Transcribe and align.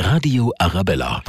Radio 0.00 0.54
Arabella. 0.58 1.22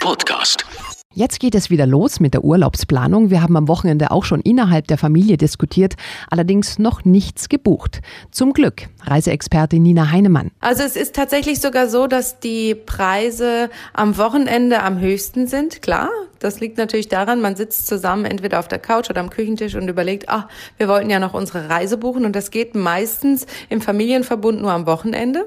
Podcast. 0.00 0.64
Jetzt 1.12 1.38
geht 1.38 1.54
es 1.54 1.68
wieder 1.68 1.86
los 1.86 2.18
mit 2.18 2.32
der 2.32 2.44
Urlaubsplanung. 2.44 3.28
Wir 3.28 3.42
haben 3.42 3.58
am 3.58 3.68
Wochenende 3.68 4.10
auch 4.10 4.24
schon 4.24 4.40
innerhalb 4.40 4.86
der 4.86 4.96
Familie 4.96 5.36
diskutiert, 5.36 5.96
allerdings 6.30 6.78
noch 6.78 7.04
nichts 7.04 7.50
gebucht. 7.50 8.00
Zum 8.30 8.54
Glück, 8.54 8.88
Reiseexpertin 9.02 9.82
Nina 9.82 10.10
Heinemann. 10.10 10.50
Also 10.60 10.82
es 10.82 10.96
ist 10.96 11.14
tatsächlich 11.14 11.60
sogar 11.60 11.88
so, 11.88 12.06
dass 12.06 12.40
die 12.40 12.74
Preise 12.74 13.68
am 13.92 14.16
Wochenende 14.16 14.82
am 14.82 14.98
höchsten 14.98 15.46
sind, 15.46 15.82
klar. 15.82 16.08
Das 16.38 16.58
liegt 16.58 16.78
natürlich 16.78 17.08
daran, 17.08 17.42
man 17.42 17.54
sitzt 17.54 17.86
zusammen 17.86 18.24
entweder 18.24 18.60
auf 18.60 18.68
der 18.68 18.78
Couch 18.78 19.10
oder 19.10 19.20
am 19.20 19.28
Küchentisch 19.28 19.74
und 19.74 19.88
überlegt, 19.88 20.30
ach, 20.30 20.48
wir 20.78 20.88
wollten 20.88 21.10
ja 21.10 21.18
noch 21.18 21.34
unsere 21.34 21.68
Reise 21.68 21.98
buchen 21.98 22.24
und 22.24 22.34
das 22.34 22.50
geht 22.50 22.74
meistens 22.74 23.44
im 23.68 23.82
Familienverbund 23.82 24.62
nur 24.62 24.72
am 24.72 24.86
Wochenende. 24.86 25.44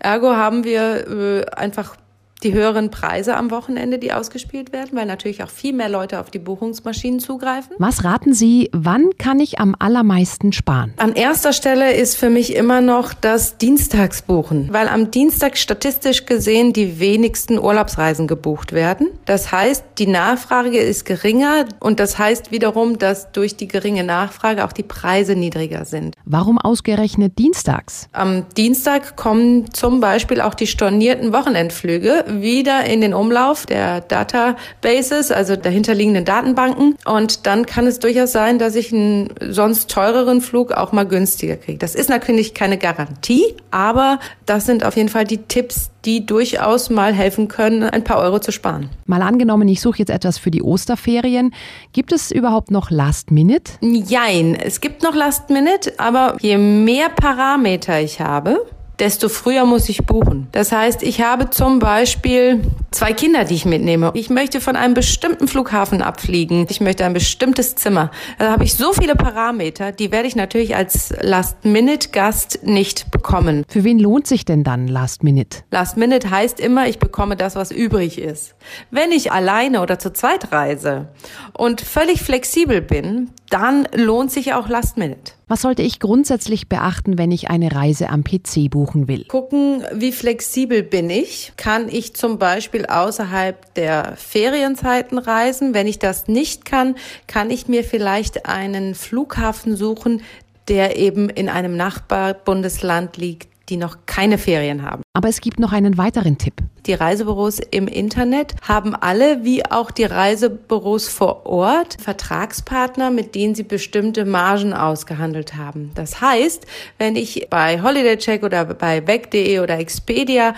Ergo 0.00 0.34
haben 0.34 0.64
wir 0.64 1.06
äh, 1.08 1.46
einfach 1.54 1.96
die 2.42 2.52
höheren 2.52 2.90
Preise 2.90 3.36
am 3.36 3.50
Wochenende, 3.50 3.98
die 3.98 4.12
ausgespielt 4.12 4.72
werden, 4.72 4.90
weil 4.92 5.06
natürlich 5.06 5.42
auch 5.42 5.50
viel 5.50 5.72
mehr 5.72 5.88
Leute 5.88 6.20
auf 6.20 6.30
die 6.30 6.38
Buchungsmaschinen 6.38 7.20
zugreifen. 7.20 7.76
Was 7.78 8.04
raten 8.04 8.34
Sie, 8.34 8.70
wann 8.72 9.10
kann 9.18 9.40
ich 9.40 9.58
am 9.58 9.76
allermeisten 9.78 10.52
sparen? 10.52 10.94
An 10.96 11.14
erster 11.14 11.52
Stelle 11.52 11.94
ist 11.94 12.16
für 12.16 12.30
mich 12.30 12.54
immer 12.54 12.80
noch 12.80 13.12
das 13.12 13.58
Dienstagsbuchen, 13.58 14.68
weil 14.72 14.88
am 14.88 15.10
Dienstag 15.10 15.58
statistisch 15.58 16.26
gesehen 16.26 16.72
die 16.72 17.00
wenigsten 17.00 17.58
Urlaubsreisen 17.58 18.26
gebucht 18.26 18.72
werden. 18.72 19.08
Das 19.26 19.52
heißt, 19.52 19.84
die 19.98 20.06
Nachfrage 20.06 20.78
ist 20.78 21.04
geringer 21.04 21.66
und 21.80 22.00
das 22.00 22.18
heißt 22.18 22.50
wiederum, 22.50 22.98
dass 22.98 23.32
durch 23.32 23.56
die 23.56 23.68
geringe 23.68 24.04
Nachfrage 24.04 24.64
auch 24.64 24.72
die 24.72 24.82
Preise 24.82 25.36
niedriger 25.36 25.84
sind. 25.84 26.14
Warum 26.24 26.58
ausgerechnet 26.58 27.38
dienstags? 27.38 28.08
Am 28.12 28.46
Dienstag 28.56 29.16
kommen 29.16 29.72
zum 29.72 30.00
Beispiel 30.00 30.40
auch 30.40 30.54
die 30.54 30.66
stornierten 30.66 31.32
Wochenendflüge 31.32 32.24
wieder 32.30 32.84
in 32.84 33.00
den 33.00 33.14
Umlauf 33.14 33.66
der 33.66 34.00
Databases, 34.00 35.30
also 35.30 35.56
dahinterliegenden 35.56 36.24
Datenbanken. 36.24 36.96
Und 37.04 37.46
dann 37.46 37.66
kann 37.66 37.86
es 37.86 37.98
durchaus 37.98 38.32
sein, 38.32 38.58
dass 38.58 38.74
ich 38.74 38.92
einen 38.92 39.30
sonst 39.40 39.90
teureren 39.90 40.40
Flug 40.40 40.72
auch 40.72 40.92
mal 40.92 41.06
günstiger 41.06 41.56
kriege. 41.56 41.78
Das 41.78 41.94
ist 41.94 42.08
natürlich 42.08 42.54
keine 42.54 42.78
Garantie, 42.78 43.54
aber 43.70 44.20
das 44.46 44.66
sind 44.66 44.84
auf 44.84 44.96
jeden 44.96 45.08
Fall 45.08 45.24
die 45.24 45.38
Tipps, 45.38 45.90
die 46.04 46.24
durchaus 46.24 46.90
mal 46.90 47.12
helfen 47.12 47.48
können, 47.48 47.82
ein 47.82 48.04
paar 48.04 48.18
Euro 48.18 48.38
zu 48.38 48.52
sparen. 48.52 48.88
Mal 49.06 49.22
angenommen, 49.22 49.68
ich 49.68 49.80
suche 49.80 49.98
jetzt 49.98 50.10
etwas 50.10 50.38
für 50.38 50.50
die 50.50 50.62
Osterferien. 50.62 51.52
Gibt 51.92 52.12
es 52.12 52.30
überhaupt 52.30 52.70
noch 52.70 52.90
Last 52.90 53.30
Minute? 53.30 53.72
Jein, 53.82 54.54
es 54.54 54.80
gibt 54.80 55.02
noch 55.02 55.14
Last 55.14 55.50
Minute, 55.50 55.92
aber 55.98 56.36
je 56.40 56.56
mehr 56.56 57.08
Parameter 57.10 58.00
ich 58.00 58.20
habe, 58.20 58.66
desto 59.00 59.28
früher 59.28 59.64
muss 59.64 59.88
ich 59.88 60.04
buchen. 60.04 60.48
Das 60.52 60.72
heißt, 60.72 61.02
ich 61.02 61.22
habe 61.22 61.50
zum 61.50 61.78
Beispiel 61.78 62.62
zwei 62.90 63.12
Kinder, 63.12 63.44
die 63.44 63.54
ich 63.54 63.64
mitnehme. 63.64 64.10
Ich 64.14 64.30
möchte 64.30 64.60
von 64.60 64.76
einem 64.76 64.94
bestimmten 64.94 65.48
Flughafen 65.48 66.02
abfliegen. 66.02 66.66
Ich 66.68 66.80
möchte 66.80 67.04
ein 67.04 67.14
bestimmtes 67.14 67.74
Zimmer. 67.74 68.10
Da 68.38 68.52
habe 68.52 68.64
ich 68.64 68.74
so 68.74 68.92
viele 68.92 69.16
Parameter, 69.16 69.92
die 69.92 70.12
werde 70.12 70.28
ich 70.28 70.36
natürlich 70.36 70.76
als 70.76 71.14
Last-Minute-Gast 71.20 72.60
nicht 72.64 73.10
bekommen. 73.10 73.64
Für 73.68 73.84
wen 73.84 73.98
lohnt 73.98 74.26
sich 74.26 74.44
denn 74.44 74.64
dann 74.64 74.86
Last 74.86 75.22
Minute? 75.24 75.58
Last 75.70 75.96
Minute 75.96 76.30
heißt 76.30 76.60
immer, 76.60 76.86
ich 76.86 76.98
bekomme 76.98 77.36
das, 77.36 77.56
was 77.56 77.70
übrig 77.70 78.18
ist. 78.18 78.54
Wenn 78.90 79.12
ich 79.12 79.32
alleine 79.32 79.80
oder 79.80 79.98
zu 79.98 80.12
zweit 80.12 80.52
reise 80.52 81.08
und 81.54 81.80
völlig 81.80 82.22
flexibel 82.22 82.82
bin, 82.82 83.30
dann 83.48 83.88
lohnt 83.94 84.30
sich 84.30 84.52
auch 84.54 84.68
Last 84.68 84.96
Minute. 84.96 85.32
Was 85.50 85.62
sollte 85.62 85.82
ich 85.82 85.98
grundsätzlich 85.98 86.68
beachten, 86.68 87.18
wenn 87.18 87.32
ich 87.32 87.50
eine 87.50 87.72
Reise 87.72 88.08
am 88.08 88.22
PC 88.22 88.70
buchen 88.70 89.08
will? 89.08 89.24
Gucken, 89.24 89.82
wie 89.92 90.12
flexibel 90.12 90.84
bin 90.84 91.10
ich? 91.10 91.52
Kann 91.56 91.88
ich 91.88 92.14
zum 92.14 92.38
Beispiel 92.38 92.86
außerhalb 92.86 93.74
der 93.74 94.14
Ferienzeiten 94.16 95.18
reisen? 95.18 95.74
Wenn 95.74 95.88
ich 95.88 95.98
das 95.98 96.28
nicht 96.28 96.64
kann, 96.64 96.94
kann 97.26 97.50
ich 97.50 97.66
mir 97.66 97.82
vielleicht 97.82 98.46
einen 98.46 98.94
Flughafen 98.94 99.74
suchen, 99.74 100.22
der 100.68 100.96
eben 100.96 101.28
in 101.28 101.48
einem 101.48 101.76
Nachbarbundesland 101.76 103.16
liegt, 103.16 103.49
die 103.70 103.76
noch 103.76 103.98
keine 104.06 104.36
Ferien 104.36 104.82
haben. 104.82 105.02
Aber 105.14 105.28
es 105.28 105.40
gibt 105.40 105.58
noch 105.60 105.72
einen 105.72 105.96
weiteren 105.96 106.36
Tipp. 106.36 106.54
Die 106.86 106.94
Reisebüros 106.94 107.60
im 107.70 107.86
Internet 107.88 108.54
haben 108.66 108.94
alle, 108.94 109.44
wie 109.44 109.64
auch 109.64 109.90
die 109.90 110.04
Reisebüros 110.04 111.08
vor 111.08 111.46
Ort, 111.46 111.96
Vertragspartner, 112.00 113.10
mit 113.10 113.34
denen 113.34 113.54
sie 113.54 113.62
bestimmte 113.62 114.24
Margen 114.24 114.72
ausgehandelt 114.72 115.56
haben. 115.56 115.92
Das 115.94 116.20
heißt, 116.20 116.66
wenn 116.98 117.16
ich 117.16 117.48
bei 117.50 117.82
HolidayCheck 117.82 118.42
oder 118.42 118.64
bei 118.64 119.06
weg.de 119.06 119.60
oder 119.60 119.78
Expedia 119.78 120.54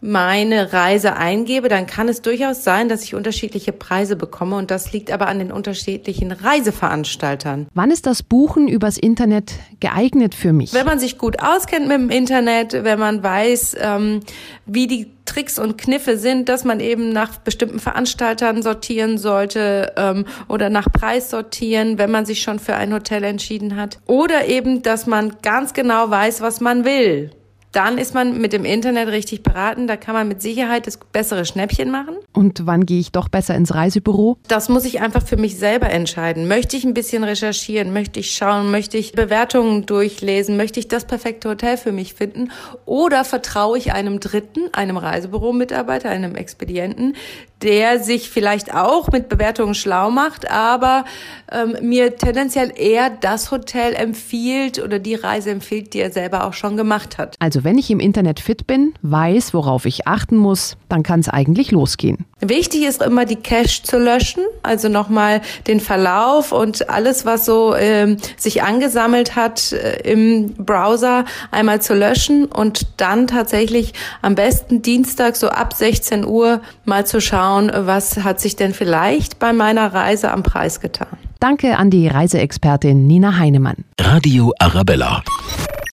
meine 0.00 0.72
Reise 0.72 1.16
eingebe, 1.16 1.68
dann 1.68 1.86
kann 1.86 2.08
es 2.08 2.22
durchaus 2.22 2.64
sein, 2.64 2.88
dass 2.88 3.02
ich 3.04 3.14
unterschiedliche 3.14 3.72
Preise 3.72 4.16
bekomme 4.16 4.56
und 4.56 4.70
das 4.70 4.92
liegt 4.92 5.10
aber 5.10 5.28
an 5.28 5.38
den 5.38 5.52
unterschiedlichen 5.52 6.32
Reiseveranstaltern. 6.32 7.68
Wann 7.74 7.90
ist 7.90 8.06
das 8.06 8.22
Buchen 8.22 8.68
übers 8.68 8.96
Internet 8.96 9.54
geeignet 9.80 10.34
für 10.34 10.52
mich? 10.52 10.72
Wenn 10.72 10.86
man 10.86 10.98
sich 10.98 11.18
gut 11.18 11.42
auskennt 11.42 11.86
mit 11.88 11.98
dem 11.98 12.10
Internet, 12.10 12.72
wenn 12.72 12.98
man 12.98 13.22
weiß, 13.22 13.76
ähm, 13.80 14.20
wie 14.66 14.86
die 14.86 15.10
Tricks 15.26 15.58
und 15.58 15.78
Kniffe 15.78 16.16
sind, 16.16 16.48
dass 16.48 16.64
man 16.64 16.80
eben 16.80 17.12
nach 17.12 17.38
bestimmten 17.38 17.78
Veranstaltern 17.78 18.62
sortieren 18.62 19.16
sollte 19.16 19.92
ähm, 19.96 20.24
oder 20.48 20.70
nach 20.70 20.90
Preis 20.90 21.30
sortieren, 21.30 21.98
wenn 21.98 22.10
man 22.10 22.26
sich 22.26 22.42
schon 22.42 22.58
für 22.58 22.74
ein 22.74 22.92
Hotel 22.92 23.22
entschieden 23.22 23.76
hat. 23.76 24.00
Oder 24.06 24.46
eben, 24.48 24.82
dass 24.82 25.06
man 25.06 25.36
ganz 25.42 25.72
genau 25.72 26.10
weiß, 26.10 26.40
was 26.40 26.60
man 26.60 26.84
will 26.84 27.30
dann 27.72 27.98
ist 27.98 28.14
man 28.14 28.40
mit 28.40 28.52
dem 28.52 28.64
Internet 28.64 29.08
richtig 29.08 29.42
beraten. 29.42 29.86
Da 29.86 29.96
kann 29.96 30.14
man 30.14 30.28
mit 30.28 30.42
Sicherheit 30.42 30.86
das 30.86 30.98
bessere 30.98 31.44
Schnäppchen 31.44 31.90
machen. 31.90 32.16
Und 32.32 32.66
wann 32.66 32.86
gehe 32.86 32.98
ich 32.98 33.12
doch 33.12 33.28
besser 33.28 33.54
ins 33.54 33.74
Reisebüro? 33.74 34.38
Das 34.48 34.68
muss 34.68 34.84
ich 34.84 35.00
einfach 35.00 35.24
für 35.24 35.36
mich 35.36 35.58
selber 35.58 35.90
entscheiden. 35.90 36.48
Möchte 36.48 36.76
ich 36.76 36.84
ein 36.84 36.94
bisschen 36.94 37.24
recherchieren? 37.24 37.92
Möchte 37.92 38.20
ich 38.20 38.32
schauen? 38.32 38.70
Möchte 38.70 38.98
ich 38.98 39.12
Bewertungen 39.12 39.86
durchlesen? 39.86 40.56
Möchte 40.56 40.80
ich 40.80 40.88
das 40.88 41.04
perfekte 41.04 41.48
Hotel 41.48 41.76
für 41.76 41.92
mich 41.92 42.14
finden? 42.14 42.50
Oder 42.86 43.24
vertraue 43.24 43.78
ich 43.78 43.92
einem 43.92 44.20
Dritten, 44.20 44.62
einem 44.72 44.96
Reisebüro-Mitarbeiter, 44.96 46.10
einem 46.10 46.34
Expedienten, 46.34 47.14
der 47.62 48.00
sich 48.00 48.30
vielleicht 48.30 48.74
auch 48.74 49.08
mit 49.08 49.28
Bewertungen 49.28 49.74
schlau 49.74 50.10
macht, 50.10 50.50
aber 50.50 51.04
ähm, 51.52 51.76
mir 51.82 52.16
tendenziell 52.16 52.72
eher 52.74 53.10
das 53.10 53.50
Hotel 53.50 53.94
empfiehlt 53.94 54.82
oder 54.82 54.98
die 54.98 55.14
Reise 55.14 55.50
empfiehlt, 55.50 55.94
die 55.94 56.00
er 56.00 56.10
selber 56.10 56.44
auch 56.44 56.54
schon 56.54 56.76
gemacht 56.76 57.18
hat. 57.18 57.36
Also 57.38 57.64
wenn 57.64 57.78
ich 57.78 57.90
im 57.90 58.00
Internet 58.00 58.40
fit 58.40 58.66
bin, 58.66 58.94
weiß, 59.02 59.52
worauf 59.54 59.84
ich 59.84 60.06
achten 60.06 60.36
muss, 60.36 60.76
dann 60.88 61.02
kann 61.02 61.20
es 61.20 61.28
eigentlich 61.28 61.70
losgehen. 61.70 62.24
Wichtig 62.40 62.84
ist 62.84 63.02
immer 63.02 63.26
die 63.26 63.36
Cache 63.36 63.82
zu 63.82 63.98
löschen, 63.98 64.42
also 64.62 64.88
nochmal 64.88 65.42
den 65.66 65.80
Verlauf 65.80 66.52
und 66.52 66.88
alles, 66.88 67.26
was 67.26 67.44
so 67.44 67.74
ähm, 67.76 68.16
sich 68.36 68.62
angesammelt 68.62 69.36
hat 69.36 69.72
äh, 69.72 70.00
im 70.10 70.54
Browser, 70.54 71.26
einmal 71.50 71.82
zu 71.82 71.94
löschen 71.94 72.46
und 72.46 72.86
dann 72.96 73.26
tatsächlich 73.26 73.92
am 74.22 74.34
besten 74.34 74.80
Dienstag 74.80 75.36
so 75.36 75.48
ab 75.48 75.74
16 75.74 76.24
Uhr 76.24 76.62
mal 76.84 77.06
zu 77.06 77.20
schauen, 77.50 77.70
was 77.74 78.18
hat 78.18 78.40
sich 78.40 78.56
denn 78.56 78.72
vielleicht 78.74 79.38
bei 79.38 79.52
meiner 79.52 79.92
Reise 79.92 80.30
am 80.30 80.42
Preis 80.42 80.80
getan. 80.80 81.08
Danke 81.40 81.78
an 81.78 81.90
die 81.90 82.06
Reiseexpertin 82.06 83.06
Nina 83.06 83.38
Heinemann. 83.38 83.84
Radio 83.98 84.52
Arabella. 84.58 85.22